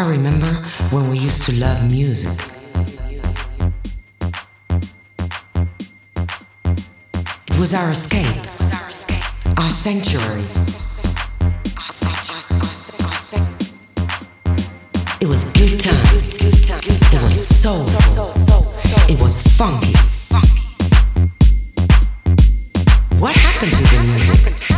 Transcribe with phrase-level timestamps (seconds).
[0.00, 0.46] I remember
[0.92, 2.40] when we used to love music.
[7.46, 8.24] It was our escape,
[9.58, 10.40] our sanctuary.
[15.20, 16.16] It was good time.
[17.12, 18.24] It was soulful.
[19.14, 19.92] It was funky.
[23.18, 24.69] What happened to the music?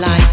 [0.00, 0.31] light.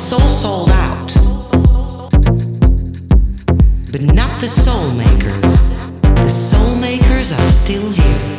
[0.00, 1.12] So sold out,
[3.92, 5.40] but not the soul makers.
[6.02, 8.29] The soul makers are still here.